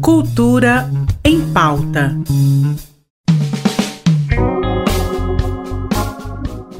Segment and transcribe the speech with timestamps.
[0.00, 0.90] Cultura
[1.24, 2.16] em pauta.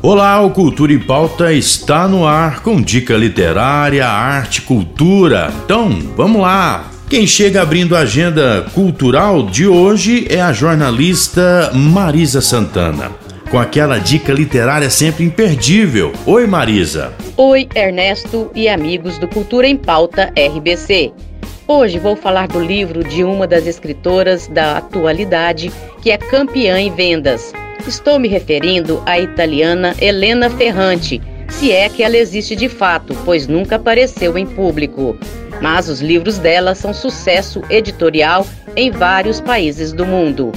[0.00, 5.52] Olá, o Cultura em Pauta está no ar com dica literária, arte, cultura.
[5.64, 6.90] Então, vamos lá.
[7.08, 13.98] Quem chega abrindo a agenda cultural de hoje é a jornalista Marisa Santana com aquela
[13.98, 16.12] dica literária sempre imperdível.
[16.26, 17.14] Oi, Marisa.
[17.36, 21.12] Oi, Ernesto e amigos do Cultura em Pauta RBC.
[21.66, 25.72] Hoje vou falar do livro de uma das escritoras da atualidade
[26.02, 27.52] que é campeã em vendas.
[27.86, 33.46] Estou me referindo à italiana Helena Ferrante, se é que ela existe de fato, pois
[33.46, 35.16] nunca apareceu em público.
[35.62, 40.52] Mas os livros dela são sucesso editorial em vários países do mundo.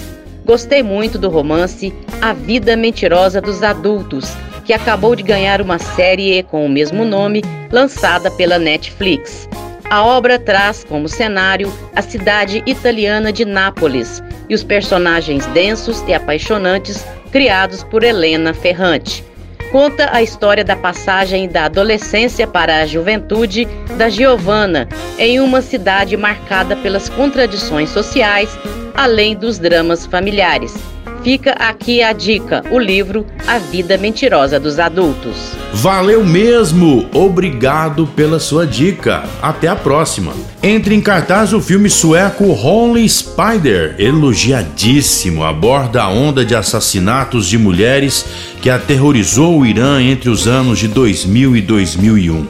[0.52, 4.34] Gostei muito do romance A Vida Mentirosa dos Adultos,
[4.66, 9.48] que acabou de ganhar uma série com o mesmo nome, lançada pela Netflix.
[9.90, 16.14] A obra traz como cenário a cidade italiana de Nápoles e os personagens densos e
[16.14, 19.24] apaixonantes criados por Helena Ferrante.
[19.72, 23.66] Conta a história da passagem da adolescência para a juventude
[23.98, 28.50] da Giovanna em uma cidade marcada pelas contradições sociais
[28.96, 30.74] além dos dramas familiares.
[31.24, 35.52] Fica aqui a dica: o livro A Vida Mentirosa dos Adultos.
[35.74, 37.08] Valeu mesmo!
[37.14, 39.24] Obrigado pela sua dica.
[39.42, 40.34] Até a próxima.
[40.64, 47.58] Entre em cartaz o filme sueco Holy Spider, elogiadíssimo, aborda a onda de assassinatos de
[47.58, 48.26] mulheres
[48.62, 52.48] que aterrorizou o Irã entre os anos de 2000 e 2001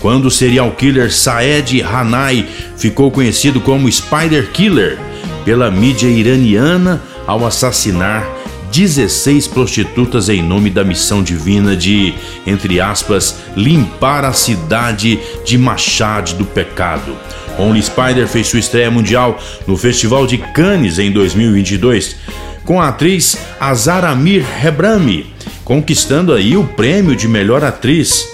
[0.00, 2.44] quando o serial killer Saed Hanai
[2.76, 4.98] ficou conhecido como Spider Killer
[5.44, 8.26] pela mídia iraniana ao assassinar
[8.72, 12.14] 16 prostitutas em nome da missão divina de,
[12.46, 17.14] entre aspas, limpar a cidade de Machad do pecado.
[17.58, 22.16] Only Spider fez sua estreia mundial no Festival de Cannes em 2022
[22.64, 25.26] com a atriz Azaramir Hebrami,
[25.64, 28.26] conquistando aí o prêmio de melhor atriz.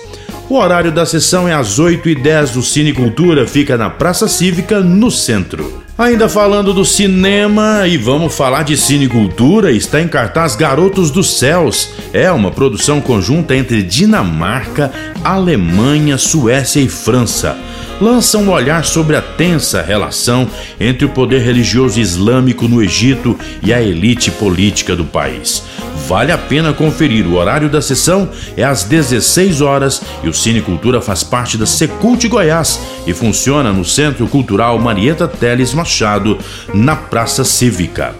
[0.48, 5.10] O horário da sessão é às 8h10 do Cine Cultura, fica na Praça Cívica, no
[5.10, 5.87] centro.
[5.98, 11.90] Ainda falando do cinema e vamos falar de cinecultura, está em cartaz Garotos dos Céus.
[12.12, 14.92] É uma produção conjunta entre Dinamarca,
[15.24, 17.58] Alemanha, Suécia e França.
[18.00, 20.48] Lança um olhar sobre a tensa relação
[20.78, 25.64] entre o poder religioso islâmico no Egito e a elite política do país.
[26.06, 27.26] Vale a pena conferir.
[27.26, 31.66] O horário da sessão é às 16 horas e o Cine Cultura faz parte da
[31.66, 36.38] Secult Goiás e funciona no Centro Cultural Marieta Teles Machado,
[36.72, 38.14] na Praça Cívica.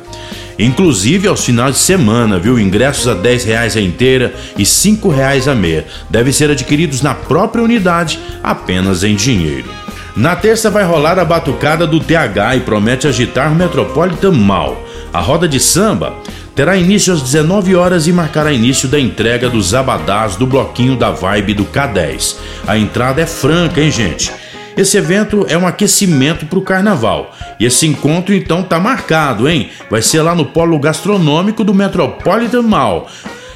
[0.59, 2.59] Inclusive aos finais de semana, viu?
[2.59, 5.87] Ingressos a 10 reais a inteira e 5 reais a meia.
[6.11, 9.71] Devem ser adquiridos na própria unidade, apenas em dinheiro.
[10.17, 14.85] Na terça vai rolar a batucada do TH e promete agitar o Metropolitan mal.
[15.13, 16.13] A roda de samba
[16.59, 21.13] terá início às 19 horas e marcará início da entrega dos abadás do bloquinho da
[21.13, 22.35] Vibe do K10.
[22.67, 24.33] A entrada é franca, hein, gente?
[24.77, 27.33] Esse evento é um aquecimento para o carnaval.
[27.61, 29.71] E esse encontro então tá marcado, hein?
[29.89, 33.09] Vai ser lá no polo gastronômico do Metropolitan Mall.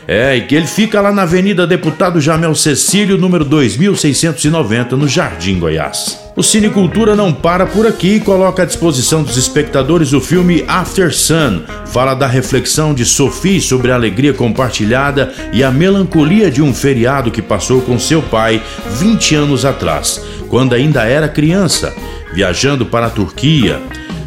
[0.06, 5.58] É, e que ele fica lá na Avenida Deputado Jamel Cecílio, número 2690, no Jardim
[5.58, 6.21] Goiás.
[6.42, 10.64] O Cine Cultura não para por aqui e coloca à disposição dos espectadores o filme
[10.66, 11.62] After Sun.
[11.86, 17.30] Fala da reflexão de Sophie sobre a alegria compartilhada e a melancolia de um feriado
[17.30, 18.60] que passou com seu pai
[18.98, 21.94] 20 anos atrás, quando ainda era criança,
[22.34, 23.80] viajando para a Turquia.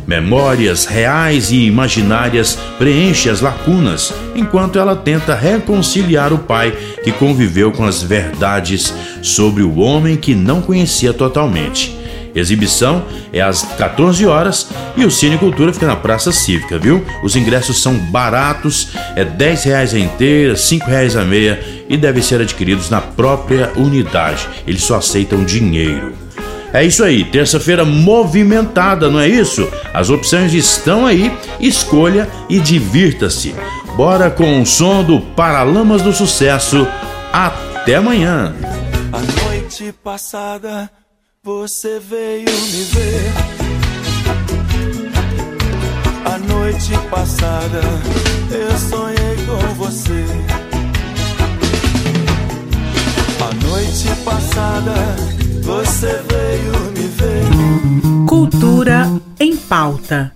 [0.08, 6.72] Memórias reais e imaginárias preenchem as lacunas, enquanto ela tenta reconciliar o pai
[7.04, 12.05] que conviveu com as verdades sobre o homem que não conhecia totalmente.
[12.36, 17.04] Exibição é às 14 horas e o Cine Cultura fica na Praça Cívica, viu?
[17.24, 22.22] Os ingressos são baratos, é 10 reais a inteira, 5 reais a meia e devem
[22.22, 24.48] ser adquiridos na própria unidade.
[24.68, 26.14] Eles só aceitam dinheiro.
[26.74, 29.66] É isso aí, terça-feira movimentada, não é isso?
[29.94, 33.56] As opções estão aí, escolha e divirta-se.
[33.96, 36.86] Bora com o som do Paralamas do Sucesso.
[37.32, 38.54] Até amanhã.
[39.14, 40.90] A noite passada
[41.46, 43.32] você veio me ver.
[46.26, 47.82] A noite passada
[48.50, 50.26] eu sonhei com você.
[53.40, 54.94] A noite passada
[55.62, 58.26] você veio me ver.
[58.28, 59.08] Cultura
[59.40, 60.34] em pauta.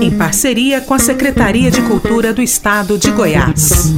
[0.00, 3.92] Em parceria com a Secretaria de Cultura do Estado de Goiás.